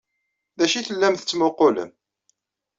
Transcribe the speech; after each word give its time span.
D 0.57 0.59
acu 0.65 0.75
ay 0.77 0.83
tellam 0.85 1.15
tettmuqqulem? 1.15 1.91